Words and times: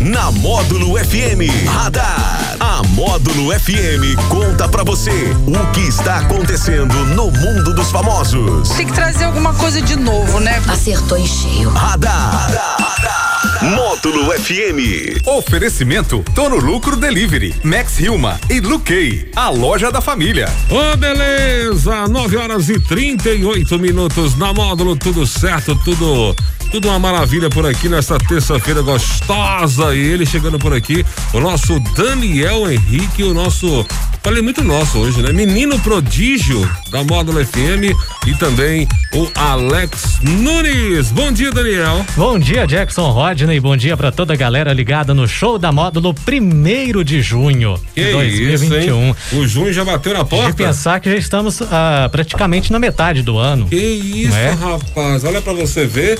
na 0.00 0.30
Módulo 0.32 0.96
FM. 0.96 1.68
Radar. 1.68 2.56
A 2.58 2.82
Módulo 2.88 3.52
FM 3.52 4.16
conta 4.28 4.68
pra 4.68 4.82
você 4.82 5.10
o 5.46 5.72
que 5.72 5.80
está 5.80 6.16
acontecendo 6.16 6.94
no 7.14 7.30
mundo 7.30 7.74
dos 7.74 7.90
famosos. 7.90 8.70
Tem 8.70 8.86
que 8.86 8.92
trazer 8.92 9.24
alguma 9.24 9.52
coisa 9.54 9.80
de 9.82 9.96
novo, 9.96 10.40
né? 10.40 10.62
Acertou 10.68 11.18
em 11.18 11.26
cheio. 11.26 11.68
Radar. 11.70 12.32
Radar. 12.32 12.76
Radar. 12.80 13.30
Módulo 13.62 14.32
FM. 14.32 15.26
Oferecimento 15.26 16.24
Tono 16.34 16.56
Lucro 16.56 16.96
Delivery, 16.96 17.54
Max 17.62 18.00
Hilma 18.00 18.40
e 18.48 18.58
Luquei, 18.58 19.30
a 19.36 19.50
loja 19.50 19.92
da 19.92 20.00
família. 20.00 20.48
Ô, 20.70 20.76
oh, 20.76 20.96
beleza! 20.96 22.08
9 22.08 22.36
horas 22.38 22.68
e 22.70 22.80
38 22.80 23.78
minutos 23.78 24.36
na 24.36 24.52
módulo, 24.54 24.96
tudo 24.96 25.26
certo, 25.26 25.74
tudo 25.84 26.34
tudo 26.70 26.88
uma 26.88 26.98
maravilha 26.98 27.50
por 27.50 27.66
aqui 27.66 27.88
nesta 27.88 28.16
terça-feira 28.16 28.80
gostosa. 28.80 29.94
E 29.94 29.98
ele 29.98 30.24
chegando 30.24 30.58
por 30.58 30.72
aqui, 30.72 31.04
o 31.32 31.40
nosso 31.40 31.80
Daniel 31.96 32.70
Henrique, 32.70 33.22
o 33.24 33.34
nosso. 33.34 33.84
Falei 34.22 34.42
muito 34.42 34.62
nosso 34.62 34.98
hoje, 34.98 35.22
né? 35.22 35.32
Menino 35.32 35.78
prodígio 35.80 36.68
da 36.90 37.02
Módulo 37.02 37.44
FM 37.44 37.96
e 38.26 38.34
também 38.34 38.86
o 39.14 39.26
Alex 39.34 40.20
Nunes. 40.20 41.10
Bom 41.10 41.32
dia, 41.32 41.50
Daniel. 41.50 42.04
Bom 42.16 42.38
dia, 42.38 42.66
Jackson 42.66 43.10
Rodney. 43.10 43.58
Bom 43.58 43.76
dia 43.76 43.96
para 43.96 44.12
toda 44.12 44.34
a 44.34 44.36
galera 44.36 44.72
ligada 44.74 45.14
no 45.14 45.26
show 45.26 45.58
da 45.58 45.72
Módulo 45.72 46.12
primeiro 46.12 47.02
de 47.02 47.22
junho 47.22 47.80
que 47.94 48.04
de 48.04 48.12
2021. 48.12 48.70
Isso, 48.74 48.94
hein? 48.94 49.16
o 49.32 49.46
junho 49.48 49.72
já 49.72 49.84
bateu 49.84 50.12
na 50.12 50.24
porta. 50.24 50.50
De 50.50 50.56
pensar 50.56 51.00
que 51.00 51.10
já 51.10 51.16
estamos 51.16 51.62
ah, 51.62 52.08
praticamente 52.12 52.70
na 52.70 52.78
metade 52.78 53.22
do 53.22 53.38
ano. 53.38 53.66
Que 53.66 53.76
isso, 53.76 54.36
é? 54.36 54.50
rapaz. 54.50 55.24
Olha 55.24 55.40
para 55.40 55.54
você 55.54 55.86
ver. 55.86 56.18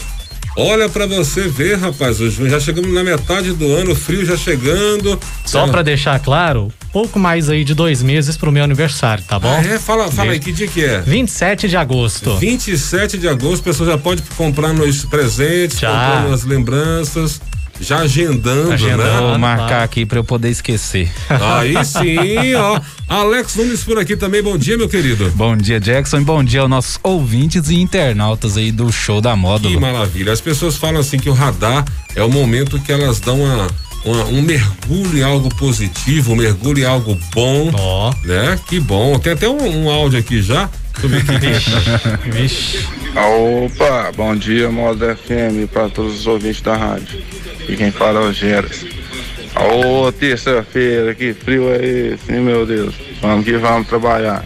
Olha 0.56 0.88
para 0.88 1.06
você 1.06 1.48
ver, 1.48 1.78
rapaz, 1.78 2.18
já 2.18 2.58
chegamos 2.58 2.92
na 2.92 3.04
metade 3.04 3.52
do 3.52 3.72
ano, 3.72 3.92
o 3.92 3.94
frio 3.94 4.24
já 4.26 4.36
chegando. 4.36 5.18
Só 5.44 5.68
para 5.68 5.82
deixar 5.82 6.18
claro, 6.18 6.72
pouco 6.92 7.18
mais 7.18 7.48
aí 7.48 7.64
de 7.64 7.72
dois 7.72 8.02
meses 8.02 8.36
pro 8.36 8.50
meu 8.50 8.64
aniversário, 8.64 9.22
tá 9.24 9.38
bom? 9.38 9.48
Ah, 9.48 9.62
é? 9.64 9.78
Fala, 9.78 10.10
fala 10.10 10.32
aí, 10.32 10.40
que 10.40 10.52
dia 10.52 10.66
que 10.66 10.84
é? 10.84 11.00
27 11.00 11.68
de 11.68 11.76
agosto. 11.76 12.36
27 12.36 13.16
de 13.16 13.28
agosto, 13.28 13.60
a 13.62 13.64
pessoa 13.64 13.90
já 13.90 13.98
pode 13.98 14.22
comprar 14.36 14.72
nos 14.72 15.04
presentes, 15.04 15.78
já. 15.78 15.88
comprar 15.88 16.28
nas 16.28 16.44
lembranças 16.44 17.40
já 17.80 17.98
agendando, 17.98 18.72
agendando 18.72 19.02
né? 19.02 19.20
Vou 19.20 19.38
marcar 19.38 19.82
aqui 19.82 20.04
para 20.04 20.18
eu 20.18 20.24
poder 20.24 20.50
esquecer. 20.50 21.10
Aí 21.28 21.74
sim, 21.84 22.54
ó. 22.54 22.80
Alex 23.08 23.56
Nunes 23.56 23.82
por 23.82 23.98
aqui 23.98 24.16
também. 24.16 24.42
Bom 24.42 24.56
dia, 24.56 24.76
meu 24.76 24.88
querido. 24.88 25.30
Bom 25.34 25.56
dia, 25.56 25.80
Jackson. 25.80 26.18
E 26.18 26.24
bom 26.24 26.44
dia 26.44 26.60
aos 26.60 26.70
nossos 26.70 27.00
ouvintes 27.02 27.70
e 27.70 27.76
internautas 27.76 28.56
aí 28.56 28.70
do 28.70 28.92
show 28.92 29.20
da 29.20 29.34
Módulo. 29.34 29.74
Que 29.74 29.80
maravilha. 29.80 30.32
As 30.32 30.40
pessoas 30.40 30.76
falam 30.76 31.00
assim 31.00 31.18
que 31.18 31.30
o 31.30 31.32
radar 31.32 31.84
é 32.14 32.22
o 32.22 32.30
momento 32.30 32.78
que 32.78 32.92
elas 32.92 33.18
dão 33.18 33.40
uma 33.40 33.66
uma, 34.04 34.24
um 34.24 34.40
mergulho 34.42 35.18
em 35.18 35.22
algo 35.22 35.54
positivo, 35.56 36.32
um 36.32 36.36
mergulho 36.36 36.82
em 36.82 36.86
algo 36.86 37.18
bom. 37.34 37.70
Ó. 37.74 38.10
Oh. 38.10 38.26
Né? 38.26 38.58
Que 38.66 38.80
bom. 38.80 39.18
Tem 39.18 39.32
até 39.32 39.48
um, 39.48 39.84
um 39.84 39.90
áudio 39.90 40.18
aqui 40.18 40.42
já. 40.42 40.68
Vixe. 40.98 41.70
Vixe. 42.30 42.86
Opa, 43.16 44.12
bom 44.16 44.36
dia, 44.36 44.70
Modo 44.70 45.04
FM, 45.04 45.70
para 45.72 45.88
todos 45.88 46.20
os 46.20 46.26
ouvintes 46.26 46.60
da 46.60 46.76
rádio. 46.76 47.22
E 47.70 47.76
quem 47.76 47.92
fala 47.92 48.18
é 48.18 48.24
o 48.24 48.32
Geras. 48.32 48.84
Ô, 49.54 50.10
terça-feira, 50.10 51.14
que 51.14 51.32
frio 51.32 51.70
é 51.70 51.76
esse, 51.76 52.32
hein, 52.32 52.40
meu 52.40 52.66
Deus? 52.66 52.92
Vamos 53.22 53.44
que 53.44 53.56
vamos 53.58 53.86
trabalhar. 53.86 54.44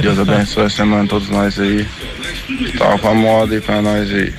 Deus 0.00 0.16
abençoe 0.16 0.66
a 0.66 0.70
semana 0.70 1.08
todos 1.08 1.28
nós 1.28 1.58
aí. 1.58 1.84
Com 3.00 3.08
a 3.08 3.14
moda 3.14 3.56
aí 3.56 3.60
pra 3.60 3.82
nós 3.82 4.08
aí. 4.14 4.32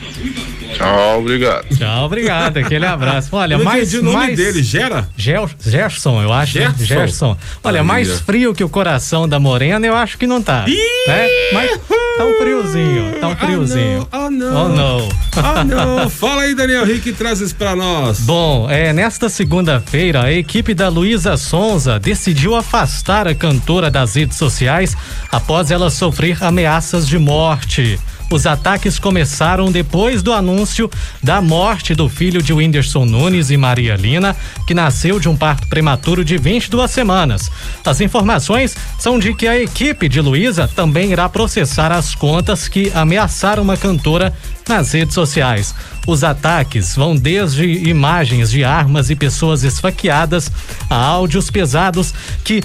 Tchau, 0.74 1.20
obrigado. 1.20 1.66
Tchau, 1.76 2.06
obrigado. 2.06 2.58
Aquele 2.58 2.86
abraço. 2.86 3.30
Olha, 3.32 3.56
eu 3.56 3.64
mais. 3.64 3.94
o 3.94 4.04
nome 4.04 4.16
mais... 4.16 4.38
dele, 4.38 4.64
Gera? 4.64 5.08
Ger... 5.16 5.40
Gerson, 5.66 6.22
eu 6.22 6.32
acho. 6.32 6.54
Gerson. 6.54 6.86
Gerson. 6.86 7.38
Olha, 7.64 7.84
mais 7.84 8.20
frio 8.22 8.54
que 8.54 8.64
o 8.64 8.70
coração 8.70 9.28
da 9.28 9.40
Morena, 9.40 9.86
eu 9.86 9.96
acho 9.96 10.18
que 10.18 10.28
não 10.28 10.42
tá. 10.42 10.66
Ih! 10.68 10.78
Né? 11.08 11.28
Mas 11.54 11.72
tá 12.18 12.26
um 12.26 12.38
friozinho. 12.38 13.20
Tá 13.20 13.28
um 13.28 13.36
friozinho. 13.36 14.08
Oh, 14.12 14.30
não. 14.30 14.66
Oh, 14.66 14.70
não. 14.70 15.10
Oh, 15.38 15.64
não. 15.64 16.10
Fala 16.12 16.44
aí, 16.44 16.56
Daniel 16.56 16.86
Rick, 16.86 17.14
traz 17.14 17.42
isso 17.42 17.56
pra 17.56 17.76
nós. 17.76 18.20
Bom, 18.22 18.70
é, 18.70 18.94
nesta 18.94 19.30
segunda-feira, 19.30 20.24
a 20.24 20.32
equipe 20.32 20.74
da 20.74 20.90
Luísa 20.90 21.38
Sonza 21.38 22.00
decidiu 22.00 22.56
afastar 22.56 23.28
a 23.28 23.36
cantora 23.36 23.90
das 23.90 24.16
redes 24.16 24.38
sociais 24.38 24.96
após 25.32 25.72
ela 25.72 25.90
sofrer 25.90 26.44
ameaças 26.44 27.08
de 27.08 27.18
morte. 27.18 28.00
Os 28.32 28.48
ataques 28.48 28.98
começaram 28.98 29.72
depois 29.72 30.24
do 30.24 30.34
anúncio 30.34 30.90
da 31.22 31.42
morte 31.42 31.94
do 31.94 32.10
filho 32.10 32.42
de 32.42 32.52
Whindersson 32.52 33.06
Nunes 33.06 33.52
e 33.52 33.58
Maria 33.58 33.96
Lina, 33.96 34.36
que 34.66 34.74
nasceu 34.74 35.20
de 35.20 35.30
um 35.30 35.36
parto 35.36 35.68
prematuro 35.68 36.26
de 36.26 36.38
22 36.38 36.90
semanas. 36.90 37.52
As 37.86 38.02
informações 38.02 38.76
são 38.98 39.20
de 39.20 39.34
que 39.34 39.48
a 39.48 39.60
equipe 39.60 40.10
de 40.10 40.20
Luísa 40.20 40.68
também 40.68 41.12
irá 41.12 41.30
processar 41.30 41.92
as 41.92 42.16
contas 42.16 42.68
que 42.68 42.92
ameaçaram 42.96 43.62
uma 43.62 43.78
cantora 43.78 44.34
nas 44.68 44.92
redes 44.92 45.14
sociais. 45.14 45.76
Os 46.08 46.24
ataques 46.24 46.96
vão 46.96 47.16
desde 47.16 47.66
imagens 47.88 48.50
de 48.50 48.64
armas 48.64 49.10
e 49.10 49.16
pessoas 49.16 49.64
esfaqueadas 49.64 50.52
a 50.90 50.96
áudios 50.96 51.50
pesados 51.50 52.14
que, 52.44 52.64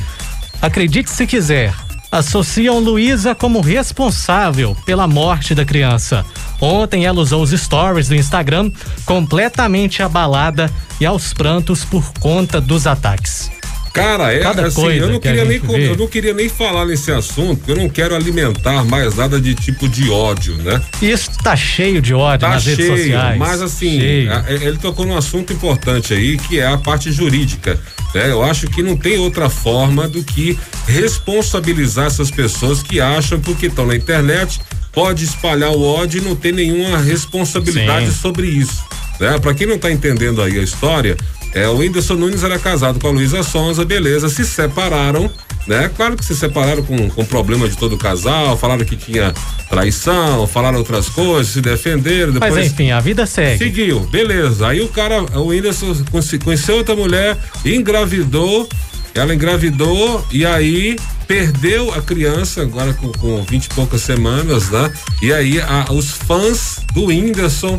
acredite 0.60 1.10
se 1.10 1.26
quiser, 1.26 1.72
associam 2.10 2.78
Luísa 2.78 3.34
como 3.34 3.60
responsável 3.60 4.76
pela 4.84 5.06
morte 5.06 5.54
da 5.54 5.64
criança. 5.64 6.24
Ontem 6.60 7.04
ela 7.04 7.20
usou 7.20 7.42
os 7.42 7.50
stories 7.50 8.08
do 8.08 8.14
Instagram 8.14 8.70
completamente 9.04 10.02
abalada 10.02 10.70
e 11.00 11.06
aos 11.06 11.32
prantos 11.32 11.84
por 11.84 12.12
conta 12.18 12.60
dos 12.60 12.86
ataques. 12.86 13.50
Cara, 13.92 14.32
é 14.32 14.40
Cada 14.40 14.66
assim, 14.66 14.86
eu 14.92 15.08
não, 15.08 15.18
queria 15.18 15.44
nem, 15.44 15.60
eu 15.66 15.96
não 15.96 16.06
queria 16.06 16.32
nem 16.32 16.48
falar 16.48 16.86
nesse 16.86 17.10
assunto, 17.10 17.68
eu 17.68 17.74
não 17.74 17.88
quero 17.88 18.14
alimentar 18.14 18.84
mais 18.84 19.16
nada 19.16 19.40
de 19.40 19.54
tipo 19.54 19.88
de 19.88 20.08
ódio, 20.08 20.56
né? 20.58 20.80
Isso 21.02 21.30
tá 21.42 21.56
cheio 21.56 22.00
de 22.00 22.14
ódio 22.14 22.46
tá 22.46 22.50
nas 22.50 22.62
cheio, 22.62 22.76
redes 22.76 23.02
sociais. 23.02 23.38
Mas 23.38 23.60
assim, 23.60 24.28
a, 24.28 24.44
ele 24.52 24.78
tocou 24.78 25.04
num 25.04 25.16
assunto 25.16 25.52
importante 25.52 26.14
aí, 26.14 26.36
que 26.36 26.60
é 26.60 26.66
a 26.66 26.78
parte 26.78 27.10
jurídica. 27.10 27.80
Né? 28.14 28.30
Eu 28.30 28.42
acho 28.42 28.66
que 28.68 28.82
não 28.82 28.96
tem 28.96 29.18
outra 29.18 29.48
forma 29.48 30.08
do 30.08 30.22
que 30.22 30.58
responsabilizar 30.86 32.06
essas 32.06 32.30
pessoas 32.30 32.82
que 32.82 33.00
acham 33.00 33.40
porque 33.40 33.66
estão 33.66 33.86
na 33.86 33.96
internet, 33.96 34.60
pode 34.92 35.24
espalhar 35.24 35.70
o 35.70 35.82
ódio 35.82 36.20
e 36.20 36.24
não 36.24 36.34
ter 36.34 36.52
nenhuma 36.52 36.98
responsabilidade 36.98 38.06
Sim. 38.06 38.16
sobre 38.20 38.46
isso. 38.46 38.82
Né? 39.20 39.38
Para 39.38 39.54
quem 39.54 39.66
não 39.66 39.78
tá 39.78 39.90
entendendo 39.90 40.42
aí 40.42 40.58
a 40.58 40.62
história, 40.62 41.16
é, 41.54 41.68
o 41.68 41.78
Whindersson 41.78 42.14
Nunes 42.14 42.42
era 42.42 42.58
casado 42.58 43.00
com 43.00 43.08
a 43.08 43.10
Luísa 43.10 43.42
Sonza, 43.42 43.84
beleza, 43.84 44.28
se 44.28 44.44
separaram, 44.44 45.30
né? 45.68 45.90
Claro 45.94 46.16
que 46.16 46.24
se 46.24 46.34
separaram 46.34 46.82
com, 46.82 47.10
com 47.10 47.24
problema 47.26 47.68
de 47.68 47.76
todo 47.76 47.94
o 47.94 47.98
casal, 47.98 48.56
falaram 48.56 48.84
que 48.84 48.96
tinha 48.96 49.34
traição, 49.68 50.46
falaram 50.46 50.78
outras 50.78 51.10
coisas, 51.10 51.52
se 51.52 51.60
defenderam. 51.60 52.32
Depois 52.32 52.54
Mas 52.54 52.66
enfim, 52.72 52.90
a 52.90 52.98
vida 52.98 53.26
segue. 53.26 53.58
Seguiu, 53.58 54.00
beleza. 54.00 54.66
Aí 54.66 54.80
o 54.80 54.88
cara, 54.88 55.20
o 55.38 55.48
Whindersson 55.48 55.94
conheceu 56.42 56.76
outra 56.76 56.96
mulher, 56.96 57.36
engravidou, 57.64 58.66
ela 59.14 59.34
engravidou 59.34 60.26
e 60.32 60.46
aí 60.46 60.96
perdeu 61.26 61.92
a 61.92 62.00
criança, 62.00 62.62
agora 62.62 62.94
com, 62.94 63.12
com 63.12 63.42
20 63.42 63.66
e 63.66 63.68
poucas 63.68 64.00
semanas, 64.00 64.70
né? 64.70 64.90
E 65.20 65.30
aí 65.30 65.60
a, 65.60 65.92
os 65.92 66.12
fãs 66.12 66.80
do 66.94 67.06
Whindersson 67.06 67.78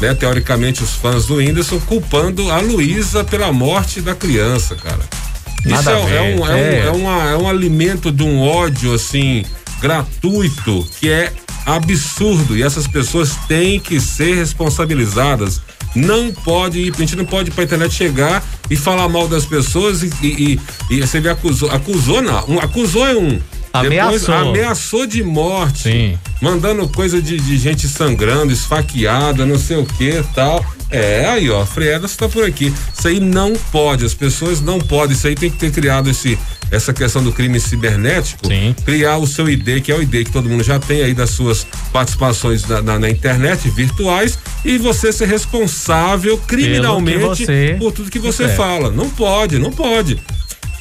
né, 0.00 0.14
teoricamente, 0.14 0.82
os 0.82 0.94
fãs 0.94 1.26
do 1.26 1.36
Whindersson 1.36 1.78
culpando 1.80 2.50
a 2.50 2.58
Luísa 2.58 3.22
pela 3.22 3.52
morte 3.52 4.00
da 4.00 4.14
criança, 4.14 4.74
cara. 4.74 5.19
Nada 5.64 5.80
Isso 5.80 5.90
é, 5.90 6.16
é, 6.16 6.36
um, 6.36 6.46
é, 6.46 6.54
um, 6.54 6.56
é, 6.56 6.90
uma, 6.90 7.30
é 7.30 7.36
um 7.36 7.48
alimento 7.48 8.10
de 8.10 8.22
um 8.22 8.40
ódio, 8.40 8.94
assim, 8.94 9.44
gratuito, 9.80 10.86
que 10.98 11.10
é 11.10 11.32
absurdo. 11.66 12.56
E 12.56 12.62
essas 12.62 12.86
pessoas 12.86 13.36
têm 13.48 13.78
que 13.78 14.00
ser 14.00 14.34
responsabilizadas. 14.34 15.60
Não 15.94 16.32
pode 16.32 16.78
ir, 16.78 16.92
a 16.94 16.98
gente 16.98 17.16
não 17.16 17.24
pode 17.24 17.50
ir 17.50 17.52
pra 17.52 17.64
internet 17.64 17.92
chegar 17.92 18.44
e 18.70 18.76
falar 18.76 19.08
mal 19.08 19.26
das 19.26 19.44
pessoas 19.44 20.02
e, 20.02 20.10
e, 20.22 20.60
e, 20.88 20.94
e 20.98 21.00
você 21.00 21.20
vê, 21.20 21.30
acusou, 21.30 21.68
acusou 21.70 22.22
não, 22.22 22.48
um, 22.48 22.58
acusou 22.60 23.06
é 23.08 23.16
um, 23.16 23.40
Ameaçou. 23.72 24.18
Depois 24.18 24.28
ameaçou 24.28 25.06
de 25.06 25.22
morte. 25.22 25.82
Sim. 25.82 26.18
Mandando 26.40 26.88
coisa 26.88 27.22
de, 27.22 27.38
de 27.38 27.56
gente 27.56 27.88
sangrando, 27.88 28.52
esfaqueada, 28.52 29.46
não 29.46 29.58
sei 29.58 29.76
o 29.76 29.86
que 29.86 30.22
tal. 30.34 30.64
É, 30.90 31.26
aí 31.26 31.48
ó, 31.50 31.64
Freda 31.64 32.06
está 32.06 32.28
por 32.28 32.44
aqui. 32.44 32.72
Isso 32.96 33.08
aí 33.08 33.20
não 33.20 33.52
pode, 33.70 34.04
as 34.04 34.14
pessoas 34.14 34.60
não 34.60 34.78
podem. 34.78 35.16
Isso 35.16 35.26
aí 35.26 35.34
tem 35.34 35.50
que 35.50 35.56
ter 35.56 35.70
criado 35.70 36.10
esse, 36.10 36.38
essa 36.70 36.92
questão 36.92 37.22
do 37.22 37.32
crime 37.32 37.60
cibernético. 37.60 38.46
Sim. 38.46 38.74
Criar 38.84 39.18
o 39.18 39.26
seu 39.26 39.48
ID, 39.48 39.82
que 39.82 39.92
é 39.92 39.94
o 39.94 40.02
ID 40.02 40.24
que 40.24 40.32
todo 40.32 40.48
mundo 40.48 40.64
já 40.64 40.78
tem 40.78 41.02
aí 41.02 41.14
das 41.14 41.30
suas 41.30 41.66
participações 41.92 42.66
na, 42.66 42.82
na, 42.82 42.98
na 42.98 43.10
internet, 43.10 43.68
virtuais, 43.70 44.38
e 44.64 44.78
você 44.78 45.12
ser 45.12 45.28
responsável 45.28 46.36
criminalmente 46.38 47.44
você... 47.44 47.76
por 47.78 47.92
tudo 47.92 48.10
que 48.10 48.18
você 48.18 48.48
fala. 48.48 48.90
Não 48.90 49.08
pode, 49.08 49.58
não 49.58 49.70
pode. 49.70 50.18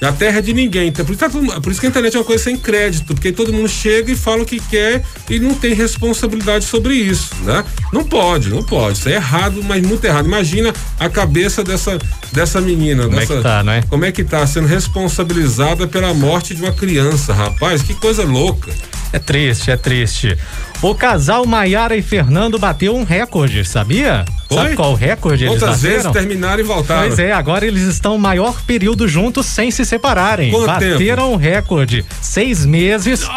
A 0.01 0.11
terra 0.11 0.39
é 0.39 0.41
de 0.41 0.53
ninguém. 0.53 0.87
Então, 0.87 1.05
por, 1.05 1.11
isso 1.11 1.19
tá 1.19 1.29
por 1.59 1.71
isso 1.71 1.79
que 1.79 1.87
a 1.87 1.89
internet 1.89 2.15
é 2.15 2.19
uma 2.19 2.25
coisa 2.25 2.43
sem 2.43 2.57
crédito, 2.57 3.13
porque 3.13 3.31
todo 3.31 3.51
mundo 3.51 3.67
chega 3.67 4.11
e 4.11 4.15
fala 4.15 4.43
o 4.43 4.45
que 4.45 4.59
quer 4.59 5.03
e 5.29 5.39
não 5.39 5.53
tem 5.53 5.73
responsabilidade 5.73 6.65
sobre 6.65 6.93
isso, 6.95 7.35
né? 7.43 7.65
Não 7.91 8.03
pode, 8.03 8.49
não 8.49 8.63
pode. 8.63 8.97
Isso 8.97 9.09
é 9.09 9.13
errado, 9.13 9.61
mas 9.63 9.85
muito 9.85 10.05
errado. 10.05 10.25
Imagina 10.25 10.73
a 10.99 11.09
cabeça 11.09 11.63
dessa, 11.63 11.99
dessa 12.31 12.61
menina. 12.61 13.03
Como 13.03 13.15
é 13.15 13.19
dessa, 13.19 13.37
que 13.37 13.43
tá, 13.43 13.63
né? 13.63 13.83
Como 13.89 14.05
é 14.05 14.11
que 14.11 14.23
tá 14.23 14.45
sendo 14.47 14.67
responsabilizada 14.67 15.87
pela 15.87 16.13
morte 16.13 16.55
de 16.55 16.61
uma 16.61 16.71
criança, 16.71 17.33
rapaz? 17.33 17.81
Que 17.81 17.93
coisa 17.93 18.23
louca. 18.23 18.71
É 19.11 19.17
triste, 19.19 19.71
é 19.71 19.77
triste. 19.77 20.37
O 20.81 20.93
casal 20.93 21.45
Maiara 21.45 21.95
e 21.95 22.01
Fernando 22.01 22.59
bateu 22.59 22.95
um 22.95 23.03
recorde, 23.03 23.65
sabia? 23.65 24.23
Sabe 24.49 24.75
qual 24.75 24.93
recorde 24.93 25.45
eles 25.45 25.59
Quantas 25.59 25.81
vezes 25.81 26.05
bateram? 26.05 26.11
terminaram 26.13 26.59
e 26.59 26.63
voltaram? 26.63 27.07
Pois 27.07 27.19
é, 27.19 27.31
agora 27.31 27.65
eles 27.65 27.83
estão 27.83 28.15
o 28.15 28.19
maior 28.19 28.61
período 28.61 29.07
juntos 29.07 29.45
sem 29.45 29.71
se 29.71 29.83
separarem. 29.85 30.51
Quanto 30.51 30.67
Bateram 30.67 31.33
o 31.33 31.37
recorde. 31.37 32.05
Seis 32.21 32.65
meses. 32.65 33.27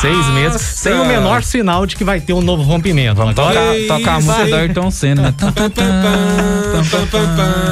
Seis 0.00 0.26
meses. 0.28 0.60
Sem 0.62 0.94
o 0.94 1.04
menor 1.04 1.42
sinal 1.42 1.84
de 1.84 1.94
que 1.96 2.04
vai 2.04 2.20
ter 2.20 2.32
um 2.32 2.40
novo 2.40 2.62
rompimento. 2.62 3.20
Agora 3.20 3.34
Toca, 3.34 3.60
toca 3.88 4.10
a 4.12 4.20
música 4.20 4.46
do 4.46 4.54
Ayrton 4.56 4.90
Senna, 4.90 5.22
né? 5.22 5.34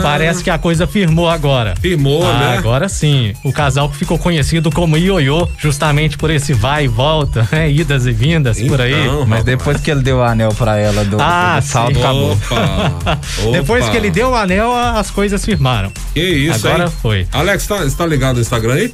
Parece 0.02 0.42
que 0.44 0.50
a 0.50 0.58
coisa 0.58 0.86
firmou 0.86 1.28
agora. 1.28 1.74
Firmou, 1.80 2.22
Ah, 2.26 2.38
né? 2.38 2.58
Agora 2.58 2.88
sim. 2.88 3.32
O 3.42 3.52
casal 3.52 3.88
que 3.88 3.96
ficou 3.96 4.18
conhecido 4.18 4.70
como 4.70 4.96
Ioiô, 4.96 5.48
justamente 5.58 6.18
por 6.18 6.30
esse 6.30 6.52
vai 6.52 6.84
e 6.84 6.88
volta, 6.88 7.48
né? 7.50 7.70
idas 7.70 8.06
e 8.06 8.12
vindas 8.12 8.60
por 8.60 8.80
aí. 8.80 8.92
Então, 8.92 9.24
Mas 9.26 9.44
depois 9.44 9.80
que 9.80 9.90
ele 9.90 10.02
deu 10.02 10.18
o 10.18 10.22
anel 10.22 10.52
pra 10.54 10.76
ela 10.78 11.04
do, 11.04 11.16
Ah, 11.20 11.58
do 11.60 11.64
salto, 11.66 11.94
sim. 11.94 12.00
acabou. 12.00 12.32
Opa, 12.32 13.18
Depois 13.52 13.82
opa. 13.84 13.90
que 13.92 13.96
ele 13.96 14.10
deu 14.10 14.30
o 14.30 14.34
anel, 14.34 14.74
as 14.74 15.10
coisas 15.10 15.42
firmaram. 15.44 15.90
Que 16.12 16.20
isso, 16.20 16.66
Agora 16.68 16.84
hein? 16.84 16.92
foi. 17.00 17.26
Alex, 17.32 17.66
tá, 17.66 17.76
você 17.78 17.96
tá 17.96 18.04
ligado 18.06 18.36
no 18.36 18.42
Instagram 18.42 18.74
aí? 18.74 18.92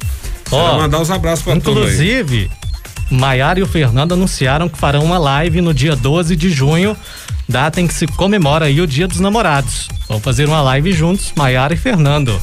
Ó, 0.51 0.77
mandar 0.77 0.99
os 1.01 1.09
abraços 1.09 1.43
pra. 1.43 1.55
Inclusive, 1.55 2.49
Maiara 3.09 3.59
e 3.59 3.63
o 3.63 3.67
Fernando 3.67 4.13
anunciaram 4.13 4.67
que 4.67 4.77
farão 4.77 5.03
uma 5.03 5.17
live 5.17 5.61
no 5.61 5.73
dia 5.73 5.95
12 5.95 6.35
de 6.35 6.49
junho, 6.49 6.97
data 7.47 7.79
em 7.79 7.87
que 7.87 7.93
se 7.93 8.07
comemora 8.07 8.65
aí 8.65 8.81
o 8.81 8.87
Dia 8.87 9.07
dos 9.07 9.19
Namorados. 9.19 9.87
Vão 10.07 10.19
fazer 10.19 10.47
uma 10.47 10.61
live 10.61 10.91
juntos, 10.91 11.31
Maiara 11.35 11.73
e 11.73 11.77
Fernando. 11.77 12.41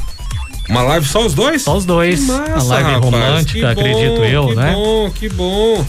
Uma 0.68 0.82
live 0.82 1.06
só 1.06 1.26
os 1.26 1.34
dois? 1.34 1.62
Só 1.62 1.76
os 1.76 1.84
dois. 1.84 2.20
Que 2.20 2.26
massa, 2.26 2.54
uma 2.54 2.62
live 2.64 2.90
rapaz. 2.90 3.04
romântica, 3.04 3.74
bom, 3.74 3.80
acredito 3.80 4.24
eu, 4.24 4.48
que 4.48 4.54
né? 4.54 4.68
Que 4.68 4.74
bom, 4.74 5.10
que 5.10 5.28
bom. 5.28 5.86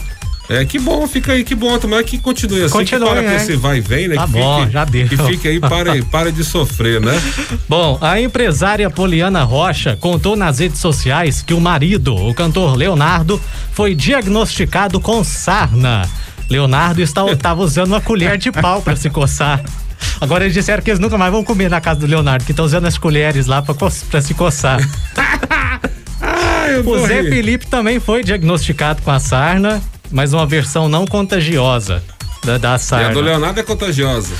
É, 0.48 0.64
que 0.64 0.78
bom, 0.78 1.06
fica 1.06 1.32
aí, 1.32 1.42
que 1.42 1.54
bom. 1.54 1.78
Tomara 1.78 2.02
que 2.04 2.18
continue 2.18 2.62
assim. 2.62 2.72
Continue, 2.72 3.00
que 3.00 3.14
para 3.14 3.22
com 3.22 3.32
esse 3.32 3.56
vai 3.56 3.78
e 3.78 3.80
vem, 3.80 4.08
né? 4.08 4.16
Tá 4.16 4.26
que 4.26 4.32
bom, 4.32 4.60
fique, 4.60 4.72
já 4.72 4.84
deu. 4.84 5.08
Que 5.08 5.16
fique 5.16 5.48
aí, 5.48 5.60
para, 5.60 6.04
para 6.10 6.30
de 6.30 6.44
sofrer, 6.44 7.00
né? 7.00 7.20
Bom, 7.68 7.98
a 8.00 8.20
empresária 8.20 8.90
Poliana 8.90 9.42
Rocha 9.42 9.96
contou 9.96 10.36
nas 10.36 10.58
redes 10.58 10.80
sociais 10.80 11.42
que 11.42 11.54
o 11.54 11.60
marido, 11.60 12.14
o 12.14 12.34
cantor 12.34 12.76
Leonardo, 12.76 13.40
foi 13.72 13.94
diagnosticado 13.94 15.00
com 15.00 15.24
sarna. 15.24 16.06
Leonardo 16.50 17.00
estava 17.00 17.30
usando 17.62 17.88
uma 17.88 18.00
colher 18.00 18.36
de 18.36 18.52
pau 18.52 18.82
para 18.82 18.96
se 18.96 19.08
coçar. 19.08 19.64
Agora 20.20 20.44
eles 20.44 20.54
disseram 20.54 20.82
que 20.82 20.90
eles 20.90 21.00
nunca 21.00 21.16
mais 21.16 21.32
vão 21.32 21.42
comer 21.42 21.70
na 21.70 21.80
casa 21.80 22.00
do 22.00 22.06
Leonardo, 22.06 22.44
que 22.44 22.52
estão 22.52 22.66
usando 22.66 22.84
as 22.84 22.98
colheres 22.98 23.46
lá 23.46 23.62
para 23.62 24.20
se 24.20 24.34
coçar. 24.34 24.78
Eu 26.68 26.86
O 26.88 27.06
Zé 27.06 27.20
rir. 27.20 27.30
Felipe 27.30 27.66
também 27.66 28.00
foi 28.00 28.22
diagnosticado 28.22 29.02
com 29.02 29.10
a 29.10 29.18
sarna, 29.18 29.82
mas 30.14 30.32
uma 30.32 30.46
versão 30.46 30.88
não 30.88 31.04
contagiosa 31.04 32.00
da, 32.44 32.56
da 32.56 32.70
E 32.70 32.74
a 32.74 32.78
sarna. 32.78 33.12
do 33.12 33.20
Leonardo 33.20 33.58
é 33.58 33.62
contagiosa. 33.64 34.32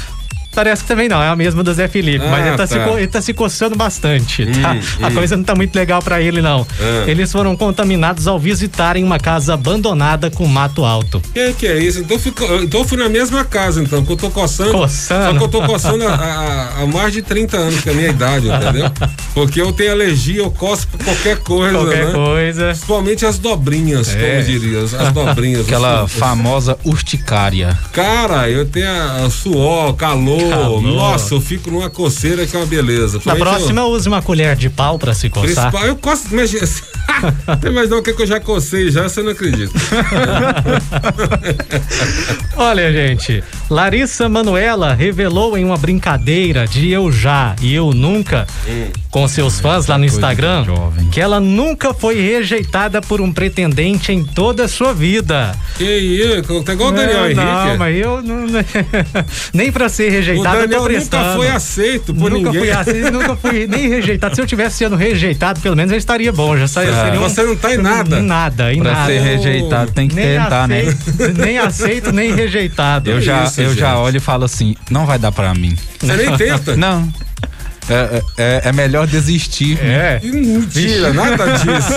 Parece 0.54 0.82
que 0.82 0.88
também 0.88 1.08
não, 1.08 1.22
é 1.22 1.28
a 1.28 1.36
mesma 1.36 1.62
do 1.62 1.72
Zé 1.74 1.88
Felipe, 1.88 2.24
Ah, 2.24 2.30
mas 2.30 2.46
ele 2.46 2.56
tá, 2.56 2.66
tá. 2.66 2.66
Se, 2.66 2.78
ele 2.98 3.06
tá 3.08 3.20
se 3.20 3.32
coçando 3.34 3.74
bastante, 3.76 4.46
tá? 4.46 4.72
Hum, 4.72 4.80
A 5.04 5.08
hum. 5.08 5.14
coisa 5.14 5.36
não 5.36 5.44
tá 5.44 5.54
muito 5.54 5.74
legal 5.74 6.00
pra 6.00 6.20
ele, 6.20 6.40
não. 6.40 6.66
Ah. 6.80 7.04
Eles 7.10 7.30
foram 7.32 7.56
contaminados 7.56 8.26
ao 8.26 8.38
visitarem 8.38 9.02
uma 9.02 9.18
casa 9.18 9.54
abandonada 9.54 10.30
com 10.30 10.46
mato 10.46 10.84
alto. 10.84 11.20
Que 11.32 11.52
que 11.54 11.66
é 11.66 11.78
isso? 11.78 12.00
Então, 12.00 12.18
fico, 12.18 12.44
então 12.62 12.80
eu 12.80 12.86
fui 12.86 12.98
na 12.98 13.08
mesma 13.08 13.44
casa, 13.44 13.82
então, 13.82 14.04
que 14.04 14.12
eu 14.12 14.16
tô 14.16 14.30
coçando. 14.30 14.72
Coçando. 14.72 15.32
Só 15.32 15.38
que 15.38 15.44
eu 15.44 15.48
tô 15.48 15.62
coçando 15.62 16.04
há, 16.06 16.86
mais 16.92 17.12
de 17.12 17.22
30 17.22 17.56
anos, 17.56 17.80
que 17.80 17.88
é 17.88 17.92
a 17.92 17.94
minha 17.96 18.08
idade, 18.10 18.48
entendeu? 18.48 18.90
Porque 19.34 19.60
eu 19.60 19.72
tenho 19.72 19.92
alergia, 19.92 20.38
eu 20.40 20.50
coço 20.50 20.86
por 20.88 21.02
qualquer 21.04 21.38
coisa, 21.38 21.78
Qualquer 21.78 22.06
né? 22.06 22.12
coisa. 22.12 22.66
Principalmente 22.68 23.26
as 23.26 23.38
dobrinhas, 23.38 24.14
É. 24.14 24.18
como 24.36 24.42
diria, 24.44 24.80
as 24.82 24.94
as 24.94 25.12
dobrinhas. 25.12 25.62
Aquela 25.66 26.04
Os- 26.04 26.12
os- 26.12 26.18
famosa 26.18 26.78
urticária. 26.84 27.76
Cara, 27.92 28.48
eu 28.48 28.64
tenho 28.66 28.88
a, 28.88 29.24
a 29.26 29.30
suor, 29.30 29.94
calor. 29.94 30.43
Nossa, 30.82 31.34
eu 31.34 31.40
fico 31.40 31.70
numa 31.70 31.90
coceira 31.90 32.46
que 32.46 32.54
é 32.54 32.58
uma 32.58 32.66
beleza. 32.66 33.18
Na 33.18 33.34
Principalmente 33.34 33.56
próxima, 33.58 33.84
use 33.86 34.08
uma 34.08 34.22
colher 34.22 34.54
de 34.56 34.68
pau 34.70 34.98
pra 34.98 35.14
se 35.14 35.26
Eu, 35.26 35.30
coçar. 35.30 35.70
principal, 35.70 35.86
eu 35.86 35.96
coço, 35.96 36.24
imagina. 36.30 36.66
Tem 37.60 37.72
mais 37.72 37.90
não 37.90 38.02
que 38.02 38.10
eu 38.10 38.26
já 38.26 38.40
cocei 38.40 38.90
já, 38.90 39.08
você 39.08 39.22
não 39.22 39.32
acredita. 39.32 39.72
Olha, 42.56 42.92
gente, 42.92 43.42
Larissa 43.70 44.28
Manuela 44.28 44.94
revelou 44.94 45.56
em 45.56 45.64
uma 45.64 45.76
brincadeira 45.76 46.66
de 46.66 46.90
eu 46.90 47.10
já 47.10 47.56
e 47.62 47.74
eu 47.74 47.92
nunca 47.92 48.46
com 49.10 49.26
seus 49.28 49.60
fãs 49.60 49.86
lá 49.86 49.96
no 49.96 50.04
Instagram 50.04 50.64
que 51.10 51.20
ela 51.20 51.40
nunca 51.40 51.94
foi 51.94 52.20
rejeitada 52.20 53.00
por 53.00 53.20
um 53.20 53.32
pretendente 53.32 54.12
em 54.12 54.24
toda 54.24 54.64
a 54.64 54.68
sua 54.68 54.92
vida. 54.92 55.54
Que 55.76 55.84
isso, 55.84 56.62
tá 56.62 56.72
igual 56.72 56.90
o 56.90 56.92
Daniel 56.92 57.24
Henrique. 57.26 57.40
Não, 57.44 57.76
mas 57.78 57.96
eu 57.96 58.22
não, 58.22 58.46
nem 59.54 59.70
pra 59.72 59.88
ser 59.88 60.08
O 60.08 60.12
rejeitado 60.12 60.56
eu 60.58 60.68
tô 60.68 60.76
nunca 60.76 60.88
prestando. 60.88 61.36
foi 61.36 61.48
aceito 61.48 62.14
por 62.14 62.30
nunca 62.30 62.46
ninguém. 62.50 62.60
fui 62.60 62.70
aceito, 62.70 63.10
nunca 63.12 63.36
fui 63.36 63.66
nem 63.66 63.88
rejeitado. 63.88 64.34
Se 64.34 64.40
eu 64.42 64.46
tivesse 64.46 64.76
sendo 64.78 64.96
rejeitado, 64.96 65.60
pelo 65.60 65.76
menos 65.76 65.92
eu 65.92 65.98
estaria 65.98 66.32
bom. 66.32 66.56
Já 66.56 66.66
saia, 66.66 66.92
seria 67.04 67.20
um- 67.20 67.22
Você 67.22 67.42
não 67.42 67.56
tá 67.56 67.74
em 67.74 67.78
nada. 67.78 68.18
Em 68.18 68.22
nada, 68.22 68.72
em 68.72 68.80
Pra 68.80 68.92
nada. 68.92 69.06
ser 69.06 69.20
rejeitado 69.20 69.92
tem 69.92 70.08
que 70.08 70.14
nem 70.16 70.24
tentar, 70.38 70.68
né? 70.68 70.80
aceito, 70.80 71.38
nem 71.40 71.58
aceito, 71.58 72.12
nem 72.12 72.34
rejeitado. 72.34 73.10
Eu 73.10 73.20
já, 73.20 73.46
eu 73.62 73.74
já 73.74 73.90
gente? 73.90 73.98
olho 73.98 74.16
e 74.16 74.20
falo 74.20 74.44
assim, 74.44 74.76
não 74.90 75.06
vai 75.06 75.18
dar 75.18 75.32
pra 75.32 75.54
mim. 75.54 75.76
Você 76.00 76.16
nem 76.16 76.36
tenta. 76.36 76.76
Não. 76.84 77.12
É, 77.88 78.22
é, 78.38 78.62
é 78.64 78.72
melhor 78.72 79.06
desistir. 79.06 79.78
É. 79.80 80.18
Ih, 80.22 80.32
Mentira, 80.32 81.12
nada 81.12 81.44
disso. 81.58 81.92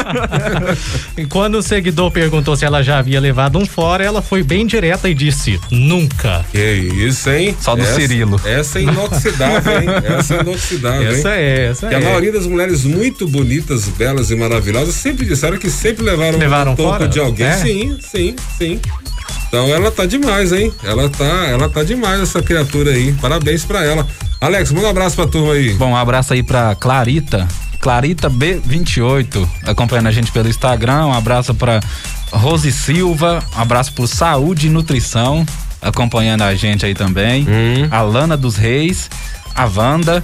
E 1.18 1.26
quando 1.26 1.56
o 1.56 1.64
seguidor 1.64 2.12
perguntou 2.12 2.56
se 2.56 2.66
ela 2.66 2.84
já 2.84 3.00
havia 3.00 3.20
levado 3.20 3.58
um 3.58 3.66
fora, 3.66 4.04
ela 4.04 4.22
foi 4.22 4.44
bem 4.44 4.68
direta 4.68 5.10
e 5.10 5.14
disse: 5.14 5.60
nunca. 5.72 6.46
Que 6.52 6.60
isso, 6.60 7.30
hein? 7.30 7.56
Só 7.60 7.76
do 7.76 7.82
essa, 7.82 7.96
Cirilo. 7.96 8.40
Essa 8.46 8.80
é 8.80 8.82
inoxidável, 8.84 9.82
hein? 9.82 9.88
Essa 10.18 10.36
é 10.36 10.42
inoxidável, 10.42 11.02
hein? 11.12 11.18
Essa 11.18 11.30
é, 11.30 11.66
essa 11.68 11.88
a 11.88 11.94
é. 11.94 12.00
maioria 12.00 12.32
das 12.32 12.46
mulheres 12.46 12.84
muito 12.84 13.28
bonitas, 13.28 13.86
belas 13.86 14.30
e 14.30 14.36
maravilhosas 14.36 14.94
sempre 14.94 15.26
disseram 15.26 15.58
que 15.58 15.70
sempre 15.70 16.04
levaram, 16.04 16.38
Levaram 16.38 16.74
um 16.74 16.76
toco 16.76 16.90
fora? 16.90 17.08
de 17.08 17.20
alguém. 17.20 17.48
É? 17.48 17.54
Sim, 17.58 17.98
sim, 18.02 18.36
sim. 18.58 18.80
Então 19.48 19.68
ela 19.68 19.90
tá 19.92 20.06
demais, 20.06 20.52
hein? 20.52 20.72
Ela 20.84 21.10
tá, 21.10 21.48
ela 21.48 21.70
tá 21.70 21.84
demais 21.84 22.20
essa 22.22 22.42
criatura 22.42 22.92
aí. 22.92 23.14
Parabéns 23.14 23.64
pra 23.66 23.84
ela. 23.84 24.06
Alex, 24.42 24.72
manda 24.72 24.88
um 24.88 24.90
abraço 24.90 25.16
pra 25.16 25.28
turma 25.28 25.54
aí. 25.54 25.74
Bom, 25.74 25.92
um 25.92 25.96
abraço 25.96 26.34
aí 26.34 26.44
pra 26.44 26.76
Clarita. 26.76 27.48
Clarita 27.80 28.30
B28, 28.30 29.48
acompanhando 29.66 30.08
a 30.08 30.12
gente 30.12 30.32
pelo 30.32 30.50
Instagram. 30.50 31.06
Um 31.06 31.14
abraço 31.14 31.54
pra 31.54 31.80
Rose 32.32 32.72
Silva. 32.72 33.44
Um 33.56 33.62
abraço 33.62 33.94
pro 33.94 34.08
Saúde 34.08 34.68
e 34.68 34.70
Nutrição, 34.70 35.46
acompanhando 35.82 36.42
a 36.42 36.54
gente 36.56 36.86
aí 36.86 36.94
também. 36.94 37.46
A 37.92 38.02
Lana 38.02 38.36
dos 38.36 38.58
Reis, 38.58 39.10
a 39.56 39.66
Wanda, 39.66 40.24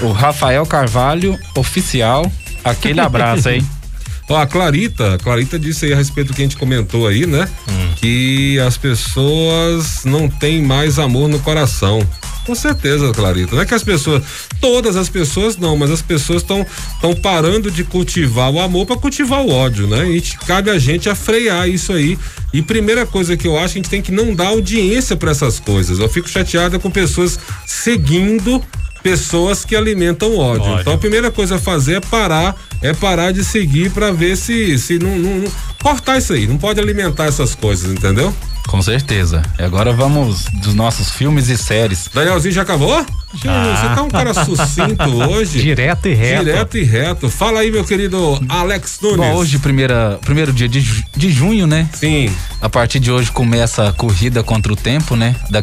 o 0.00 0.10
Rafael 0.10 0.64
Carvalho, 0.66 1.38
oficial. 1.54 2.30
Aquele 2.64 3.00
abraço 3.00 3.48
aí. 3.48 3.62
Ó, 4.28 4.36
a 4.36 4.46
Clarita, 4.46 5.14
a 5.14 5.18
Clarita 5.18 5.58
disse 5.58 5.86
aí 5.86 5.92
a 5.92 5.96
respeito 5.96 6.28
do 6.28 6.34
que 6.34 6.40
a 6.40 6.44
gente 6.44 6.56
comentou 6.56 7.06
aí, 7.08 7.26
né? 7.26 7.48
Hum. 7.68 7.89
Que 8.00 8.58
as 8.60 8.76
pessoas 8.76 10.04
não 10.04 10.28
têm 10.28 10.62
mais 10.62 10.98
amor 10.98 11.28
no 11.28 11.38
coração. 11.40 12.00
Com 12.46 12.54
certeza, 12.54 13.12
Clarita. 13.12 13.54
Não 13.54 13.62
é 13.62 13.66
que 13.66 13.74
as 13.74 13.84
pessoas, 13.84 14.22
todas 14.60 14.96
as 14.96 15.08
pessoas 15.08 15.56
não, 15.56 15.76
mas 15.76 15.90
as 15.90 16.00
pessoas 16.00 16.42
estão 16.42 16.66
estão 16.94 17.14
parando 17.14 17.70
de 17.70 17.84
cultivar 17.84 18.50
o 18.50 18.58
amor 18.58 18.86
para 18.86 18.96
cultivar 18.96 19.42
o 19.42 19.50
ódio, 19.50 19.86
né? 19.86 20.10
E 20.10 20.20
cabe 20.46 20.70
a 20.70 20.78
gente 20.78 21.08
a 21.08 21.14
frear 21.14 21.68
isso 21.68 21.92
aí. 21.92 22.18
E 22.52 22.62
primeira 22.62 23.04
coisa 23.04 23.36
que 23.36 23.46
eu 23.46 23.56
acho, 23.56 23.74
a 23.74 23.76
gente 23.76 23.90
tem 23.90 24.02
que 24.02 24.10
não 24.10 24.34
dar 24.34 24.48
audiência 24.48 25.14
para 25.14 25.30
essas 25.30 25.60
coisas. 25.60 25.98
Eu 25.98 26.08
fico 26.08 26.28
chateada 26.28 26.78
com 26.78 26.90
pessoas 26.90 27.38
seguindo 27.66 28.62
pessoas 29.02 29.64
que 29.64 29.74
alimentam 29.76 30.36
ódio. 30.36 30.64
Ódio. 30.64 30.80
Então 30.80 30.92
a 30.92 30.98
primeira 30.98 31.30
coisa 31.30 31.56
a 31.56 31.58
fazer 31.58 31.94
é 31.94 32.00
parar, 32.00 32.54
é 32.82 32.92
parar 32.92 33.32
de 33.32 33.44
seguir 33.44 33.90
para 33.90 34.10
ver 34.12 34.36
se 34.36 34.78
se 34.78 34.98
não, 34.98 35.16
não- 35.18 35.38
não- 35.38 35.52
cortar 35.82 36.18
isso 36.18 36.32
aí. 36.32 36.46
Não 36.46 36.58
pode 36.58 36.78
alimentar 36.80 37.24
essas 37.26 37.54
coisas, 37.54 37.90
entendeu? 37.90 38.34
Com 38.68 38.80
certeza. 38.82 39.42
E 39.58 39.62
agora 39.62 39.92
vamos 39.92 40.44
dos 40.62 40.74
nossos 40.74 41.10
filmes 41.10 41.48
e 41.48 41.56
séries. 41.58 42.08
Danielzinho 42.12 42.54
já 42.54 42.62
acabou? 42.62 43.04
Você 43.32 43.94
tá 43.94 44.02
um 44.02 44.08
cara 44.08 44.34
sucinto 44.34 45.04
hoje. 45.28 45.60
Direto 45.62 46.08
e 46.08 46.14
reto. 46.14 46.44
Direto 46.44 46.78
e 46.78 46.82
reto. 46.84 47.30
Fala 47.30 47.60
aí, 47.60 47.70
meu 47.70 47.84
querido 47.84 48.40
Alex 48.48 48.98
Nunes. 49.02 49.16
Bom, 49.18 49.32
hoje, 49.34 49.58
primeira, 49.58 50.18
primeiro 50.24 50.52
dia 50.52 50.68
de, 50.68 50.80
de 51.16 51.30
junho, 51.30 51.66
né? 51.66 51.88
Sim. 51.94 52.30
A 52.60 52.68
partir 52.68 52.98
de 52.98 53.10
hoje 53.10 53.30
começa 53.30 53.88
a 53.88 53.92
corrida 53.92 54.42
contra 54.42 54.72
o 54.72 54.76
tempo, 54.76 55.14
né? 55.16 55.34
Da- 55.48 55.62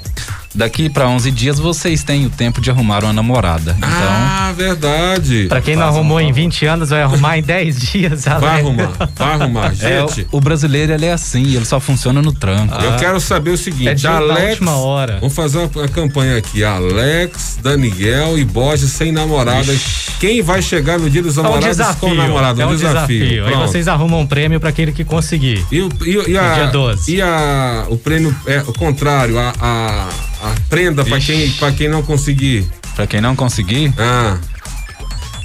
daqui 0.56 0.90
pra 0.90 1.08
11 1.08 1.30
dias 1.30 1.60
vocês 1.60 2.04
têm 2.04 2.26
o 2.26 2.30
tempo 2.32 2.60
de 2.62 2.72
arrumar 2.72 3.04
uma 3.04 3.14
namorada. 3.14 3.76
Então, 3.78 3.90
Ah, 3.92 4.52
verdade. 4.58 5.46
Pra 5.48 5.62
quem 5.62 5.76
não 5.76 5.84
Faz 5.84 5.96
um 5.96 6.00
arrumou 6.00 6.20
em 6.20 6.30
nome. 6.30 6.34
20 6.42 6.66
anos, 6.66 6.90
vai 6.90 7.04
arrumar 7.04 7.38
em 7.38 7.44
10 7.44 7.80
dias. 7.92 8.26
Vai 8.26 8.34
Alex. 8.36 8.60
arrumar, 8.66 8.92
vai 9.16 9.34
arrumar. 9.34 9.72
é, 9.74 9.76
Gente, 10.08 10.28
o, 10.32 10.38
o 10.38 10.42
brasileiro 10.42 10.94
ele 10.94 11.06
é 11.06 11.14
assim, 11.14 11.54
ele 11.56 11.66
só 11.66 11.80
funciona 11.80 12.22
no 12.24 12.34
tranco. 12.34 12.74
eu 12.82 12.96
quero 12.98 13.20
saber 13.20 13.52
o 13.52 13.58
seguinte, 13.58 13.88
É 13.90 13.96
da 13.96 14.18
Alex. 14.18 14.50
última 14.52 14.78
hora. 14.78 15.18
Vamos 15.20 15.36
fazer 15.36 15.58
uma, 15.60 15.70
uma 15.76 15.88
campanha 15.88 16.38
aqui. 16.38 16.64
Alex, 16.64 17.57
Daniel 17.62 18.38
e 18.38 18.44
Borges 18.46 18.92
sem 18.92 19.12
namorada. 19.12 19.74
Quem 20.20 20.42
vai 20.42 20.62
chegar 20.62 20.98
no 21.00 21.10
dia 21.10 21.22
dos 21.22 21.38
É 21.38 21.42
um 21.42 21.44
namorados 21.44 21.78
desafio. 21.78 22.00
com 22.10 22.14
namorado? 22.16 22.62
é 22.62 22.66
um 22.66 22.76
desafio. 22.76 23.46
Aí 23.46 23.52
Pronto. 23.52 23.68
vocês 23.68 23.88
arrumam 23.88 24.22
um 24.22 24.28
prêmio 24.28 24.60
pra 24.60 24.70
aquele 24.70 24.92
que 24.92 25.04
conseguir. 25.04 25.64
E, 25.72 25.82
o, 25.82 25.90
e, 26.06 26.32
e 26.32 26.38
a, 26.38 26.54
dia 26.56 26.68
12. 26.68 27.16
e 27.16 27.22
a, 27.22 27.86
o 27.90 27.98
prêmio 27.98 28.36
é 28.46 28.60
o 28.62 28.74
contrário, 28.74 29.38
a, 29.38 29.54
a, 29.60 30.10
a 30.44 30.56
prenda 30.70 31.04
pra 31.06 31.20
quem, 31.20 31.50
pra 31.52 31.72
quem 31.72 31.88
não 31.88 32.02
conseguir. 32.02 32.66
Pra 32.96 33.06
quem 33.06 33.22
não 33.22 33.36
conseguir, 33.36 33.94
Ah, 33.98 34.38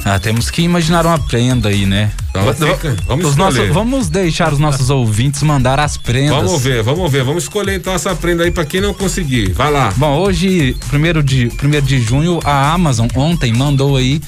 ah, 0.05 0.19
temos 0.19 0.51
que 0.51 0.63
imaginar 0.63 1.07
uma 1.07 1.19
prenda 1.19 1.69
aí, 1.69 1.87
né? 1.87 2.11
Então 2.31 2.45
vamos 3.07 3.27
os 3.27 3.37
nossos- 3.37 3.69
vamos 3.69 4.09
deixar 4.09 4.53
os 4.53 4.59
nossos 4.59 4.91
ouvintes 4.91 5.43
mandar 5.43 5.79
as 5.79 5.97
prendas. 5.97 6.37
vamos 6.45 6.63
ver, 6.63 6.83
vamos 6.83 7.11
ver. 7.13 7.23
Vamos 7.25 7.45
escolher 7.45 7.77
então 7.77 7.93
essa 7.93 8.15
prenda 8.15 8.43
aí 8.45 8.51
pra 8.51 8.65
quem 8.65 8.81
não 8.81 8.93
conseguir. 8.95 9.53
Vai 9.53 9.71
lá. 9.71 9.93
Bom, 9.97 10.17
hoje, 10.19 10.75
primeiro 10.89 11.23
de, 11.23 11.49
primeiro 11.57 11.85
de 11.87 12.01
junho, 12.01 12.41
a 12.45 12.73
Amazon 12.73 13.07
ontem 13.15 13.53
mandou 13.53 13.97
aí 13.97 14.21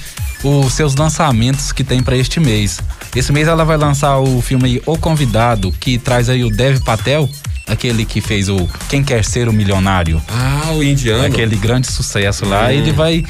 os 0.42 0.72
seus 0.74 0.94
lançamentos 0.94 1.72
que 1.72 1.82
tem 1.82 2.02
pra 2.02 2.16
este 2.16 2.38
mês. 2.38 2.78
Esse 3.16 3.32
mês 3.32 3.48
ela 3.48 3.64
vai 3.64 3.76
lançar 3.76 4.18
o 4.18 4.42
filme 4.42 4.82
O 4.84 4.98
Convidado, 4.98 5.72
que 5.72 5.96
traz 5.98 6.28
aí 6.28 6.44
o 6.44 6.50
Dev 6.50 6.80
Patel, 6.84 7.28
aquele 7.66 8.04
que 8.04 8.20
fez 8.20 8.48
o 8.50 8.68
Quem 8.88 9.02
Quer 9.02 9.24
Ser 9.24 9.48
o 9.48 9.52
Milionário. 9.52 10.20
Ah, 10.28 10.72
o 10.72 10.82
indiano. 10.82 11.24
Aquele 11.24 11.56
grande 11.56 11.86
sucesso 11.90 12.44
lá. 12.44 12.66
Hum. 12.66 12.70
Ele 12.70 12.92
vai. 12.92 13.24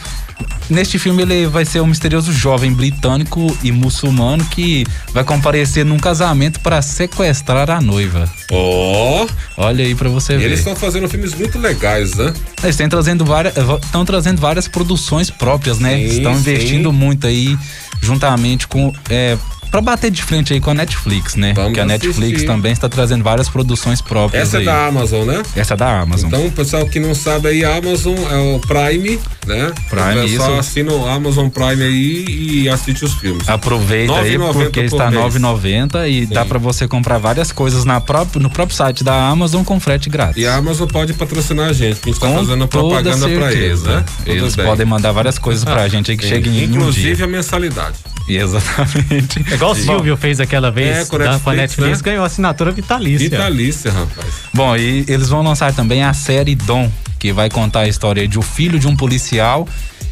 Neste 0.69 0.99
filme 0.99 1.23
ele 1.23 1.47
vai 1.47 1.65
ser 1.65 1.81
um 1.81 1.87
misterioso 1.87 2.33
jovem 2.33 2.73
britânico 2.73 3.55
e 3.63 3.71
muçulmano 3.71 4.43
que 4.47 4.85
vai 5.13 5.23
comparecer 5.23 5.85
num 5.85 5.99
casamento 5.99 6.59
para 6.61 6.81
sequestrar 6.81 7.71
a 7.71 7.81
noiva. 7.81 8.29
Ó, 8.51 9.27
Olha 9.59 9.85
aí 9.85 9.95
pra 9.95 10.09
você 10.09 10.39
ver. 10.39 10.45
eles 10.45 10.61
estão 10.61 10.75
fazendo 10.75 11.09
filmes 11.09 11.35
muito 11.35 11.59
legais, 11.59 12.15
né? 12.15 12.33
Eles 12.63 12.75
estão 12.75 12.89
trazendo 12.89 13.25
várias, 13.25 13.55
estão 13.85 14.05
trazendo 14.05 14.41
várias 14.41 14.67
produções 14.67 15.29
próprias, 15.29 15.79
né? 15.79 15.97
Sim, 15.97 16.05
estão 16.05 16.33
investindo 16.33 16.91
sim. 16.91 16.97
muito 16.97 17.27
aí, 17.27 17.59
juntamente 18.01 18.67
com. 18.67 18.93
É, 19.11 19.37
para 19.75 19.81
bater 19.81 20.09
de 20.09 20.23
frente 20.23 20.53
aí 20.53 20.61
com 20.61 20.71
a 20.71 20.75
Netflix, 20.75 21.35
né? 21.35 21.53
Vamos 21.53 21.71
Porque 21.71 21.81
a 21.81 21.85
Netflix 21.85 22.19
assistir. 22.19 22.47
também 22.47 22.71
está 22.71 22.89
trazendo 22.89 23.25
várias 23.25 23.49
produções 23.49 24.01
próprias 24.01 24.45
Essa 24.45 24.59
é 24.59 24.61
aí. 24.61 24.67
da 24.67 24.87
Amazon, 24.87 25.27
né? 25.27 25.43
Essa 25.57 25.75
é 25.75 25.77
da 25.77 26.01
Amazon. 26.01 26.29
Então, 26.29 26.47
o 26.47 26.53
pessoal 26.53 26.87
que 26.87 27.01
não 27.01 27.13
sabe 27.13 27.49
aí, 27.49 27.65
a 27.65 27.75
Amazon 27.75 28.15
é 28.17 28.37
o 28.55 28.61
Prime, 28.61 29.19
né? 29.49 29.73
Prime, 29.91 30.21
o 30.21 30.29
pessoal 30.29 30.51
isso. 30.51 30.61
assina 30.61 30.93
o 30.93 31.09
Amazon 31.09 31.49
Prime 31.49 31.83
aí 31.83 32.25
e 32.29 32.69
assiste 32.69 33.05
os 33.05 33.15
filmes. 33.15 33.49
Aproveita 33.49 34.15
aí 34.15 34.37
9,90 34.39 34.53
porque 34.53 34.81
por 34.83 34.85
está 34.85 35.11
mês. 35.11 35.35
9,90 35.35 36.09
e 36.09 36.27
dá 36.27 36.45
para 36.45 36.61
você 36.61 36.87
comprar 36.87 37.19
várias 37.19 37.51
coisas 37.51 37.85
na 37.85 38.01
próprio, 38.01 38.41
no 38.41 38.51
próprio 38.51 38.77
site 38.77 39.03
da 39.03 39.27
Amazon 39.29 39.65
com 39.65 39.81
frete 39.81 40.09
grátis. 40.09 40.41
E 40.41 40.47
a 40.47 40.55
Amazon 40.55 40.87
pode 40.87 41.15
patrocinar 41.15 41.71
a 41.71 41.73
gente, 41.73 41.99
que 41.99 42.11
a 42.11 42.13
gente 42.13 42.21
tá 42.21 42.29
Com 42.29 42.37
fazendo 42.37 42.69
propaganda 42.69 43.29
pra 43.29 43.53
eles, 43.53 43.83
né? 43.83 44.05
Eles 44.25 44.55
podem 44.55 44.87
mandar 44.87 45.11
várias 45.11 45.37
coisas 45.37 45.65
pra 45.65 45.89
gente 45.89 46.13
aí 46.13 46.17
que 46.17 46.23
Sim. 46.23 46.31
cheguem 46.31 46.59
em 46.59 46.61
um 46.61 46.77
Inclusive 46.77 47.17
dia. 47.17 47.25
a 47.25 47.29
mensalidade. 47.29 48.14
Exatamente. 48.33 49.45
É 49.51 49.55
igual 49.55 49.73
o 49.73 49.75
Silvio 49.75 50.17
fez 50.17 50.41
aquela 50.41 50.71
vez 50.71 50.97
É, 50.97 51.05
com 51.07 51.17
a 51.17 51.19
da- 51.19 51.39
com 51.39 51.51
a 51.51 51.55
Netflix, 51.55 51.59
Netflix, 51.77 51.99
né? 51.99 52.05
ganhou 52.05 52.25
assinatura 52.25 52.71
vitalícia. 52.73 53.29
Vitalícia, 53.29 53.93
rapaz. 53.93 54.27
Bom, 54.53 54.77
e 54.77 55.05
eles 55.09 55.29
vão 55.29 55.43
lançar 55.43 55.73
também 55.75 56.03
a 56.03 56.13
série 56.15 56.55
Dom, 56.55 56.91
que 57.19 57.33
vai 57.33 57.51
contar 57.51 57.81
a 57.81 57.89
história 57.89 58.27
de 58.27 58.39
um 58.39 58.43
filho 58.43 58.79
de 58.79 58.87
um 58.89 58.97
policial 58.97 59.69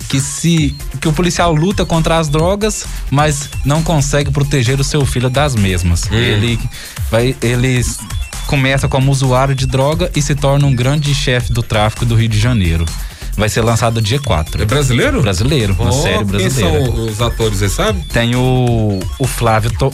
que 0.09 0.21
se 0.21 0.75
que 1.01 1.09
o 1.09 1.13
policial 1.13 1.55
luta 1.55 1.87
contra 1.87 2.19
as 2.19 2.29
drogas, 2.29 2.85
mas 3.11 3.49
não 3.65 3.83
consegue 3.83 4.31
proteger 4.31 4.79
o 4.79 4.85
seu 4.85 5.07
filho 5.07 5.31
das 5.31 5.55
mesmas. 5.55 6.03
Hum. 6.11 6.15
Ele 6.15 6.59
vai 7.11 7.35
ele 7.43 7.83
começa 8.47 8.89
como 8.89 9.11
usuário 9.11 9.55
de 9.55 9.67
droga 9.67 10.11
e 10.15 10.21
se 10.21 10.35
torna 10.35 10.67
um 10.67 10.75
grande 10.75 11.15
chefe 11.15 11.51
do 11.53 11.63
tráfico 11.63 12.05
do 12.05 12.15
Rio 12.15 12.29
de 12.29 12.39
Janeiro. 12.39 12.85
Vai 13.37 13.49
ser 13.49 13.63
lançado 13.63 14.01
dia 14.01 14.21
4. 14.21 14.63
É 14.63 14.65
brasileiro? 14.67 15.23
Brasileiro, 15.23 15.75
uma 15.79 15.91
série 15.93 16.19
Quem 16.19 16.25
brasileira. 16.27 16.85
são 16.87 17.07
os 17.07 17.21
atores, 17.23 17.59
você 17.59 17.69
sabe? 17.69 18.01
Tem 18.13 18.35
o, 18.37 19.01
o 19.19 19.27
Flávio 19.27 19.71
To, 19.79 19.93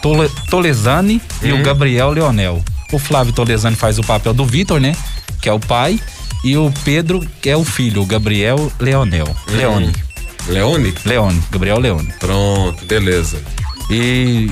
Tole- 0.00 0.30
Tolesani 0.48 1.20
e 1.42 1.50
Uhum. 1.52 1.60
o 1.60 1.62
Gabriel 1.64 2.10
Leonel. 2.10 2.62
O 2.92 2.98
Flávio 2.98 3.32
Tolesani 3.32 3.74
faz 3.74 3.98
o 3.98 4.02
papel 4.02 4.32
do 4.32 4.44
Vitor, 4.46 4.80
né? 4.80 4.94
Que 5.42 5.48
é 5.48 5.52
o 5.52 5.58
pai. 5.58 5.98
E 6.44 6.56
o 6.56 6.72
Pedro, 6.84 7.26
que 7.42 7.50
é 7.50 7.56
o 7.56 7.64
filho, 7.64 8.02
o 8.02 8.06
Gabriel 8.06 8.70
Leonel. 8.78 9.26
Uhum. 9.48 9.56
Leone. 9.56 9.92
Leone? 10.48 10.94
Leone, 11.04 11.42
Gabriel 11.50 11.80
Leone. 11.80 12.12
Pronto, 12.20 12.84
beleza. 12.86 13.42
E 13.90 14.48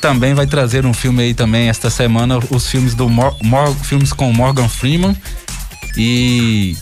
também 0.00 0.34
vai 0.34 0.46
trazer 0.46 0.86
um 0.86 0.94
filme 0.94 1.24
aí 1.24 1.34
também 1.34 1.68
esta 1.68 1.90
semana, 1.90 2.38
os 2.50 2.68
filmes 2.68 2.94
do 2.94 3.08
Mor 3.08 3.36
Mor- 3.42 3.74
filmes 3.82 4.12
com 4.12 4.32
Morgan 4.32 4.68
Freeman 4.68 5.16
e 5.96 6.76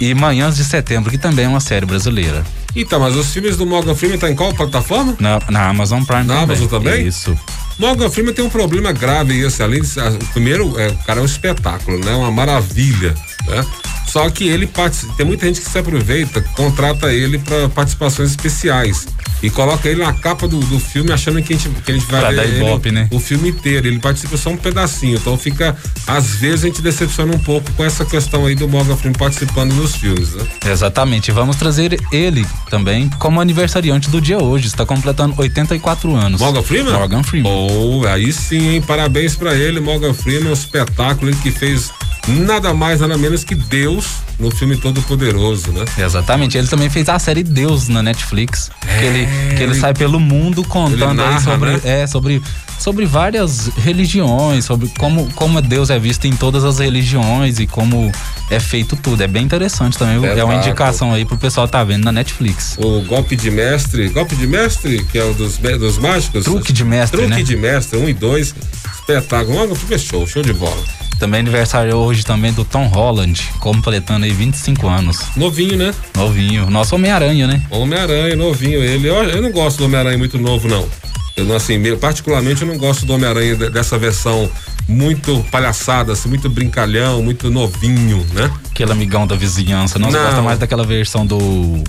e 0.00 0.14
Manhãs 0.14 0.56
de 0.56 0.64
Setembro, 0.64 1.10
que 1.10 1.18
também 1.18 1.44
é 1.44 1.48
uma 1.48 1.60
série 1.60 1.84
brasileira. 1.84 2.42
Então, 2.74 2.98
mas 3.00 3.14
os 3.16 3.32
filmes 3.32 3.56
do 3.56 3.66
Morgan 3.66 3.94
Freeman 3.94 4.18
tá 4.18 4.30
em 4.30 4.34
qual 4.34 4.54
plataforma? 4.54 5.14
Na, 5.18 5.40
na 5.50 5.68
Amazon 5.68 6.02
Prime 6.02 6.24
Na 6.24 6.40
também. 6.40 6.56
Amazon 6.56 6.68
também? 6.68 7.06
Isso. 7.06 7.36
Morgan 7.78 8.10
Freeman 8.10 8.34
tem 8.34 8.44
um 8.44 8.50
problema 8.50 8.92
grave 8.92 9.38
esse, 9.40 9.62
além 9.62 9.80
de 9.80 9.88
o 9.98 10.26
primeiro, 10.32 10.78
é, 10.78 10.88
o 10.88 10.96
cara 10.98 11.20
é 11.20 11.22
um 11.22 11.26
espetáculo, 11.26 11.98
né? 11.98 12.12
Uma 12.12 12.30
maravilha, 12.30 13.14
né? 13.46 13.64
Só 14.10 14.28
que 14.30 14.48
ele 14.48 14.66
participa, 14.66 15.12
tem 15.14 15.26
muita 15.26 15.46
gente 15.46 15.60
que 15.60 15.68
se 15.70 15.78
aproveita, 15.78 16.40
contrata 16.56 17.12
ele 17.12 17.38
para 17.38 17.68
participações 17.68 18.30
especiais 18.30 19.06
e 19.42 19.48
coloca 19.48 19.88
ele 19.88 20.02
na 20.04 20.12
capa 20.12 20.46
do, 20.48 20.58
do 20.58 20.78
filme 20.78 21.12
achando 21.12 21.40
que 21.42 21.54
a 21.54 21.56
gente, 21.56 21.68
que 21.82 21.90
a 21.92 21.94
gente 21.94 22.06
vai 22.10 22.20
Pra 22.20 22.30
ver 22.30 22.36
dar 22.36 22.44
ele, 22.44 22.56
ibope, 22.58 22.90
né? 22.90 23.08
o 23.10 23.18
filme 23.20 23.50
inteiro. 23.50 23.86
Ele 23.86 23.98
participa 23.98 24.36
só 24.36 24.50
um 24.50 24.56
pedacinho, 24.56 25.16
então 25.16 25.36
fica 25.38 25.76
às 26.06 26.34
vezes 26.34 26.64
a 26.64 26.66
gente 26.66 26.82
decepciona 26.82 27.34
um 27.34 27.38
pouco 27.38 27.70
com 27.72 27.84
essa 27.84 28.04
questão 28.04 28.46
aí 28.46 28.54
do 28.54 28.68
Morgan 28.68 28.96
Freeman 28.96 29.18
participando 29.18 29.72
nos 29.74 29.94
filmes, 29.96 30.34
né? 30.34 30.44
Exatamente. 30.66 31.30
Vamos 31.32 31.56
trazer 31.56 31.98
ele 32.12 32.44
também 32.68 33.08
como 33.18 33.40
aniversariante 33.40 34.10
do 34.10 34.20
dia 34.20 34.38
hoje. 34.42 34.66
Está 34.66 34.84
completando 34.84 35.34
84 35.38 36.14
anos. 36.14 36.40
Morgan 36.40 36.62
Freeman? 36.62 36.92
Morgan 36.92 37.22
Freeman. 37.22 37.50
Oh, 37.52 38.06
aí 38.06 38.32
sim, 38.32 38.70
hein? 38.74 38.82
Parabéns 38.82 39.36
pra 39.36 39.54
ele, 39.54 39.78
Morgan 39.80 40.12
Freeman, 40.12 40.50
um 40.50 40.52
espetáculo 40.52 41.30
ele 41.30 41.38
que 41.38 41.50
fez 41.50 41.90
nada 42.28 42.72
mais, 42.74 43.00
nada 43.00 43.16
menos 43.16 43.44
que 43.44 43.54
Deus 43.54 44.06
no 44.38 44.50
filme 44.50 44.76
Todo 44.76 45.02
Poderoso, 45.02 45.70
né? 45.72 45.84
Exatamente. 45.98 46.56
Ele 46.56 46.66
também 46.66 46.88
fez 46.88 47.08
a 47.08 47.18
série 47.18 47.42
Deus 47.42 47.88
na 47.88 48.02
Netflix. 48.02 48.70
que, 48.80 49.04
ele, 49.04 49.28
que 49.56 49.62
ele 49.62 49.74
sai 49.74 49.92
pelo 49.92 50.18
mundo 50.18 50.64
contando 50.64 51.04
Ele 51.04 51.14
narra, 51.14 51.36
aí 51.36 51.42
sobre, 51.44 51.70
né? 51.70 51.80
é, 51.84 52.06
sobre, 52.06 52.42
sobre 52.78 53.06
várias 53.06 53.68
religiões, 53.76 54.64
sobre 54.64 54.90
como, 54.98 55.30
como 55.34 55.60
Deus 55.60 55.90
é 55.90 55.98
visto 55.98 56.26
em 56.26 56.32
todas 56.32 56.64
as 56.64 56.78
religiões 56.78 57.58
e 57.58 57.66
como 57.66 58.10
é 58.50 58.58
feito 58.58 58.96
tudo. 58.96 59.22
É 59.22 59.26
bem 59.26 59.44
interessante 59.44 59.98
também. 59.98 60.16
É 60.16 60.44
uma 60.44 60.54
Exato. 60.54 60.68
indicação 60.68 61.12
aí 61.12 61.24
pro 61.24 61.36
pessoal 61.36 61.68
tá 61.68 61.84
vendo 61.84 62.04
na 62.04 62.12
Netflix. 62.12 62.76
O 62.78 63.02
golpe 63.02 63.36
de 63.36 63.50
mestre, 63.50 64.08
golpe 64.08 64.34
de 64.34 64.46
mestre, 64.46 65.04
que 65.04 65.18
é 65.18 65.24
o 65.24 65.34
dos, 65.34 65.58
dos 65.58 65.98
mágicos. 65.98 66.44
Truque 66.44 66.72
de 66.72 66.84
mestre, 66.84 67.18
Truque 67.18 67.36
né? 67.36 67.42
de 67.42 67.56
mestre, 67.56 67.98
um 67.98 68.08
e 68.08 68.14
dois. 68.14 68.54
Espetáculo. 68.94 69.74
Freeman 69.74 69.96
é 69.96 69.98
show, 69.98 70.26
show 70.26 70.42
de 70.42 70.52
bola. 70.52 70.99
Também 71.20 71.40
aniversário 71.40 71.94
hoje 71.96 72.24
também 72.24 72.50
do 72.50 72.64
Tom 72.64 72.86
Holland, 72.86 73.46
completando 73.60 74.24
aí 74.24 74.32
25 74.32 74.88
anos. 74.88 75.20
Novinho, 75.36 75.76
né? 75.76 75.94
Novinho. 76.16 76.70
Nosso 76.70 76.94
Homem-Aranha, 76.94 77.46
né? 77.46 77.62
Homem-Aranha, 77.70 78.34
novinho 78.34 78.82
ele. 78.82 79.06
Eu, 79.06 79.16
eu 79.24 79.42
não 79.42 79.52
gosto 79.52 79.76
do 79.76 79.84
Homem-Aranha 79.84 80.16
muito 80.16 80.38
novo, 80.38 80.66
não. 80.66 80.88
Eu 81.36 81.44
não, 81.44 81.54
assim, 81.56 81.76
me- 81.76 81.94
particularmente 81.94 82.62
eu 82.62 82.68
não 82.68 82.78
gosto 82.78 83.04
do 83.04 83.12
Homem-Aranha 83.12 83.54
de- 83.54 83.68
dessa 83.68 83.98
versão 83.98 84.50
muito 84.88 85.44
palhaçada, 85.52 86.12
assim, 86.14 86.28
muito 86.30 86.48
brincalhão, 86.48 87.22
muito 87.22 87.50
novinho, 87.50 88.26
né? 88.32 88.50
Aquele 88.70 88.90
amigão 88.92 89.26
da 89.26 89.36
vizinhança. 89.36 89.98
Não, 89.98 90.10
você 90.10 90.16
Não. 90.16 90.24
gosta 90.24 90.42
mais 90.42 90.58
daquela 90.58 90.84
versão 90.84 91.26
do. 91.26 91.38
Como 91.38 91.84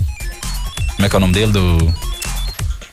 é 1.06 1.08
que 1.08 1.16
é 1.16 1.18
o 1.18 1.20
nome 1.20 1.32
dele? 1.32 1.52
Do. 1.52 1.94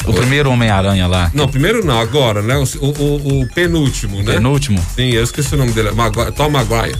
O 0.06 0.14
primeiro 0.14 0.50
Homem-Aranha 0.50 1.06
lá. 1.08 1.30
Não, 1.34 1.48
primeiro 1.48 1.86
não, 1.86 2.00
agora, 2.00 2.42
né? 2.42 2.56
O, 2.58 2.86
o- 2.86 3.42
o 3.42 3.48
penúltimo, 3.54 4.18
né? 4.24 4.34
Penúltimo? 4.34 4.84
Sim, 4.96 5.10
eu 5.12 5.24
esqueci 5.24 5.54
o 5.54 5.58
nome 5.58 5.72
dele. 5.74 5.92
Maguire, 5.92 6.32
Tom 6.32 6.50
Maguire. 6.50 6.96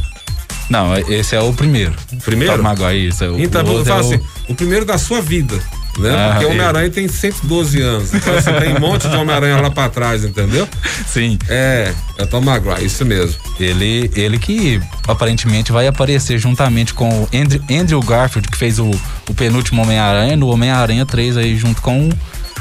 Não, 0.70 0.96
esse 0.98 1.36
é 1.36 1.40
o 1.42 1.52
primeiro. 1.54 1.94
Primeiro? 2.24 2.58
Tom 2.58 2.62
Maguire, 2.64 3.08
isso 3.08 3.24
é 3.24 3.30
o, 3.30 3.40
Então, 3.40 3.64
o 3.64 3.68
eu 3.68 3.74
outro 3.78 3.92
é 3.92 3.96
falo 3.96 4.08
o- 4.10 4.14
assim, 4.14 4.24
o 4.50 4.54
primeiro 4.56 4.86
da 4.86 4.98
sua 4.98 5.22
vida. 5.22 5.56
né? 5.98 6.14
Ah, 6.16 6.30
Porque 6.34 6.46
o 6.46 6.50
Homem-Aranha 6.52 6.90
tem 6.92 7.08
112 7.08 7.82
anos. 7.82 8.14
Então 8.14 8.34
você 8.34 8.54
tem 8.54 8.76
um 8.76 8.80
monte 8.80 9.08
de 9.10 9.16
Homem-Aranha 9.16 9.60
lá 9.60 9.72
pra 9.72 9.90
trás, 9.90 10.24
entendeu? 10.24 10.68
Sim. 11.08 11.40
É, 11.50 11.92
é 12.18 12.26
Tom 12.26 12.42
Maguire, 12.42 12.86
isso 12.86 13.04
mesmo. 13.06 13.36
Ele, 13.60 14.12
ele 14.16 14.38
que 14.38 14.80
aparentemente 15.08 15.72
vai 15.72 15.88
aparecer 15.88 16.38
juntamente 16.38 16.94
com 16.94 17.10
o 17.10 17.28
Andrew, 17.34 17.62
Andrew 17.72 18.00
Garfield, 18.02 18.48
que 18.50 18.58
fez 18.58 18.78
o, 18.78 18.92
o 19.28 19.34
penúltimo 19.34 19.82
Homem-Aranha, 19.82 20.36
no 20.38 20.48
Homem-Aranha 20.50 21.06
3 21.06 21.36
aí, 21.38 21.58
junto 21.58 21.82
com 21.82 22.10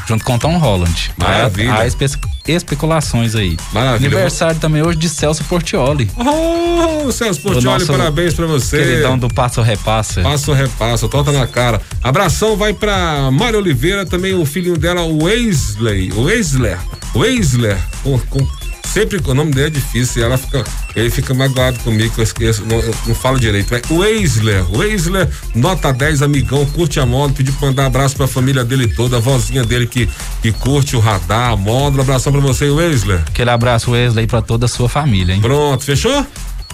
junto 0.07 0.25
com 0.25 0.39
Tom 0.39 0.57
Holland. 0.59 1.13
Maravilha. 1.17 1.73
Há, 1.73 1.81
há 1.81 1.87
espe 1.87 2.07
especulações 2.47 3.35
aí. 3.35 3.57
Maravilha. 3.73 4.09
Aniversário 4.09 4.59
também 4.59 4.83
hoje 4.83 4.99
de 4.99 5.09
Celso 5.09 5.45
Portioli. 5.45 6.11
Oh, 6.17 7.13
Celso 7.13 7.41
Portioli, 7.43 7.85
parabéns 7.87 8.33
pra 8.33 8.47
você. 8.47 8.79
Queridão 8.79 9.19
do 9.19 9.29
Passo 9.29 9.61
Repassa. 9.61 10.23
Passo 10.23 10.53
Repassa, 10.53 11.09
torta 11.09 11.31
na 11.31 11.47
cara. 11.47 11.81
Abração 12.03 12.57
vai 12.57 12.73
pra 12.73 13.31
Mário 13.31 13.59
Oliveira, 13.59 14.07
também 14.07 14.35
o 14.35 14.47
filhinho 14.47 14.79
dela, 14.79 15.03
o 15.03 15.25
Wesley, 15.25 16.11
o 16.13 16.23
Weisler, 16.23 16.79
Weisler, 17.15 17.77
com, 18.03 18.19
com 18.19 18.58
sempre 18.99 19.23
o 19.25 19.35
nome 19.35 19.53
dele 19.53 19.69
é 19.69 19.71
difícil, 19.71 20.25
ela 20.25 20.37
fica, 20.37 20.65
ele 20.97 21.09
fica 21.09 21.33
magoado 21.33 21.79
comigo 21.81 22.13
que 22.13 22.21
eu 22.21 22.25
esqueço, 22.25 22.65
não, 22.65 22.79
eu 22.81 22.93
não 23.07 23.15
falo 23.15 23.39
direito. 23.39 23.73
É 23.73 23.81
Weisler, 23.89 24.69
Weisler, 24.75 25.29
nota 25.55 25.93
10, 25.93 26.23
amigão, 26.23 26.67
curte 26.67 26.99
a 26.99 27.07
moda, 27.07 27.33
pediu 27.33 27.55
pra 27.55 27.69
mandar 27.69 27.87
abraço 27.87 28.17
pra 28.17 28.27
família 28.27 28.65
dele 28.65 28.89
toda, 28.89 29.19
a 29.19 29.21
vozinha 29.21 29.65
dele 29.65 29.87
que, 29.87 30.09
que 30.43 30.51
curte 30.51 30.97
o 30.97 31.01
radar, 31.01 31.53
a 31.53 31.57
moda, 31.57 31.99
um 31.99 32.01
abração 32.01 32.33
pra 32.33 32.41
você, 32.41 32.69
Weisler. 32.69 33.23
Aquele 33.29 33.51
abraço, 33.51 33.93
Wesley, 33.93 34.27
pra 34.27 34.43
toda 34.43 34.67
a 34.67 34.69
sua 34.69 34.89
família, 34.89 35.33
hein? 35.33 35.41
Pronto, 35.41 35.85
fechou? 35.85 36.27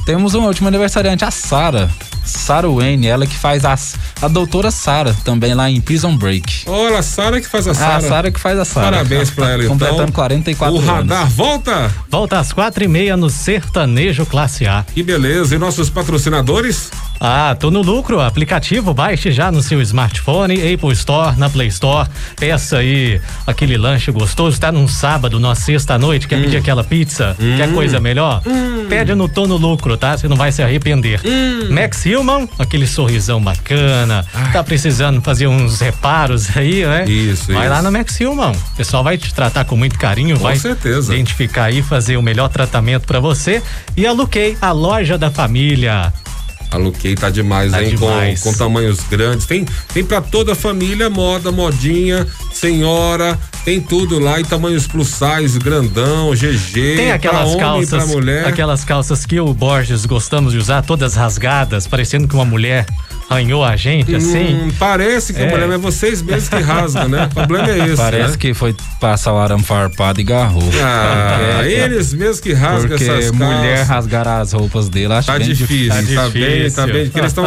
Temos 0.06 0.34
um 0.34 0.46
último 0.46 0.68
aniversariante, 0.68 1.24
a 1.24 1.30
Sara. 1.30 1.90
Sara 2.24 2.68
Wayne, 2.68 3.06
ela 3.06 3.26
que 3.26 3.36
faz 3.36 3.66
a, 3.66 3.76
a 4.20 4.28
doutora 4.28 4.70
Sara, 4.70 5.14
também 5.24 5.54
lá 5.54 5.70
em 5.70 5.80
Prison 5.80 6.16
Break. 6.16 6.64
Olha, 6.66 6.98
a 6.98 7.02
Sara 7.02 7.40
que 7.40 7.48
faz 7.48 7.66
a 7.66 7.74
Sara. 7.74 7.96
a 7.96 8.00
Sara 8.00 8.30
que 8.30 8.40
faz 8.40 8.58
a 8.58 8.64
Sara. 8.64 8.96
Parabéns 8.96 9.30
pra 9.30 9.50
ela, 9.50 9.64
então. 9.64 9.78
Completando 9.78 10.12
44 10.12 10.76
anos. 10.76 10.88
O 10.88 10.92
radar 10.92 11.22
anos. 11.22 11.34
volta? 11.34 11.94
Volta 12.10 12.38
às 12.38 12.52
quatro 12.52 12.84
e 12.84 12.88
meia 12.88 13.16
no 13.16 13.28
Sertanejo 13.28 14.26
Classe 14.26 14.66
A. 14.66 14.84
Que 14.94 15.02
beleza. 15.02 15.54
E 15.54 15.58
nossos 15.58 15.90
patrocinadores? 15.90 16.90
Ah, 17.20 17.56
tô 17.58 17.70
no 17.70 17.80
lucro. 17.80 18.20
Aplicativo, 18.20 18.92
baixe 18.92 19.32
já 19.32 19.50
no 19.50 19.62
seu 19.62 19.80
smartphone, 19.80 20.54
Apple 20.54 20.92
Store, 20.92 21.36
na 21.38 21.48
Play 21.48 21.68
Store. 21.68 22.08
Peça 22.36 22.78
aí 22.78 23.20
aquele 23.46 23.76
lanche 23.78 24.10
gostoso. 24.12 24.60
Tá 24.60 24.70
num 24.70 24.86
sábado, 24.86 25.40
numa 25.40 25.54
sexta-noite, 25.54 26.28
quer 26.28 26.38
hum. 26.38 26.42
pedir 26.42 26.58
aquela 26.58 26.84
pizza? 26.84 27.36
Hum. 27.40 27.56
Quer 27.56 27.72
coisa 27.72 28.00
melhor? 28.00 28.42
Hum. 28.46 28.86
Pede 28.88 29.14
no 29.14 29.28
Tô 29.28 29.46
no 29.46 29.56
Lucro, 29.56 29.96
tá? 29.96 30.16
Você 30.16 30.28
não 30.28 30.36
vai 30.36 30.52
se 30.52 30.62
arrepender. 30.62 31.20
Hum. 31.24 31.72
Max 31.72 32.04
Hillman, 32.04 32.48
aquele 32.58 32.86
sorrisão 32.86 33.40
bacana. 33.42 34.03
Ai. 34.34 34.52
Tá 34.52 34.62
precisando 34.62 35.20
fazer 35.22 35.46
uns 35.46 35.80
reparos 35.80 36.56
aí, 36.56 36.84
né? 36.84 37.04
Isso, 37.06 37.52
Vai 37.52 37.62
isso. 37.66 37.70
lá 37.74 37.82
no 37.82 37.90
Max 37.92 38.18
Hillman. 38.20 38.52
O 38.52 38.76
pessoal 38.76 39.02
vai 39.04 39.16
te 39.16 39.32
tratar 39.32 39.64
com 39.64 39.76
muito 39.76 39.98
carinho, 39.98 40.36
com 40.36 40.42
vai 40.42 40.56
certeza. 40.56 41.12
identificar 41.14 41.64
aí, 41.64 41.82
fazer 41.82 42.16
o 42.16 42.22
melhor 42.22 42.48
tratamento 42.48 43.06
para 43.06 43.20
você. 43.20 43.62
E 43.96 44.06
a 44.06 44.12
Luquei, 44.12 44.56
a 44.60 44.72
loja 44.72 45.16
da 45.16 45.30
família. 45.30 46.12
A 46.70 46.76
Luquei 46.76 47.14
tá 47.14 47.30
demais, 47.30 47.70
Tá 47.70 47.82
hein? 47.84 47.90
demais. 47.90 48.40
Com, 48.40 48.50
com 48.52 48.58
tamanhos 48.58 48.98
grandes. 49.08 49.46
Tem, 49.46 49.64
tem 49.92 50.04
pra 50.04 50.20
toda 50.20 50.52
a 50.52 50.54
família, 50.56 51.08
moda, 51.08 51.52
modinha, 51.52 52.26
senhora, 52.52 53.38
tem 53.64 53.80
tudo 53.80 54.18
lá 54.18 54.40
em 54.40 54.44
tamanhos 54.44 54.84
plus 54.86 55.08
size, 55.08 55.56
grandão, 55.60 56.32
GG. 56.34 56.96
Tem 56.96 57.12
aquelas 57.12 57.54
pra 57.54 57.68
homem, 57.68 57.86
calças, 57.86 58.04
pra 58.04 58.06
mulher. 58.06 58.46
aquelas 58.48 58.84
calças 58.84 59.24
que 59.24 59.38
o 59.38 59.54
Borges 59.54 60.04
gostamos 60.04 60.52
de 60.52 60.58
usar, 60.58 60.82
todas 60.82 61.14
rasgadas, 61.14 61.86
parecendo 61.86 62.26
que 62.26 62.34
uma 62.34 62.44
mulher 62.44 62.86
arranhou 63.28 63.64
a 63.64 63.76
gente, 63.76 64.14
assim. 64.14 64.54
Hum, 64.54 64.70
parece 64.78 65.32
que 65.32 65.40
É. 65.42 65.46
a 65.46 65.50
mulher, 65.50 65.66
mas 65.68 65.80
vocês 65.80 66.22
mesmos 66.22 66.48
que 66.48 66.58
rasgam, 66.60 67.08
né? 67.08 67.26
O 67.26 67.34
problema 67.34 67.68
é 67.70 67.78
esse. 67.88 67.96
Parece 67.96 68.30
né? 68.32 68.36
que 68.38 68.54
foi 68.54 68.74
passar 69.00 69.32
o 69.32 69.38
arame 69.38 69.62
farpado 69.62 70.20
e 70.20 70.24
garrou. 70.24 70.62
Ah, 70.82 71.56
Porque- 71.56 71.68
eles 71.74 72.12
mesmos 72.14 72.40
que 72.40 72.52
rasgam 72.52 72.88
Porque 72.96 73.04
essas 73.04 73.30
mulher 73.32 73.76
calças. 73.78 73.88
rasgar 73.88 74.28
as 74.28 74.52
roupas 74.52 74.88
dele, 74.88 75.12
acho 75.14 75.26
Tá 75.26 75.38
bem 75.38 75.48
difícil, 75.52 75.88
Tá 75.88 75.94
tá, 75.94 76.00
bem, 76.02 76.14
tá 76.14 76.26
difícil. 76.28 76.86
bem. 76.86 77.04
Porque 77.04 77.18
eles 77.18 77.30
estão 77.30 77.46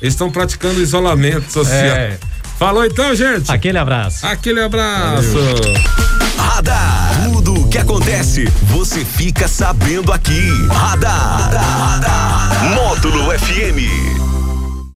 eles 0.00 0.14
estão 0.14 0.30
praticando 0.30 0.80
isolamento 0.80 1.50
social. 1.52 1.74
É. 1.96 2.18
Falou 2.58 2.84
então, 2.84 3.14
gente. 3.14 3.50
Aquele 3.52 3.78
abraço. 3.78 4.26
Aquele 4.26 4.60
abraço. 4.60 5.38
Radar. 6.36 7.12
Tudo 7.32 7.54
o 7.62 7.68
que 7.68 7.78
acontece, 7.78 8.46
você 8.64 9.04
fica 9.04 9.46
sabendo 9.46 10.12
aqui. 10.12 10.50
Radar. 10.68 12.50
Módulo 12.74 13.30
FM. 13.38 14.17